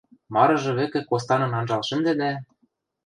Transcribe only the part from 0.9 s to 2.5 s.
костанын анжал шӹндӓ дӓ: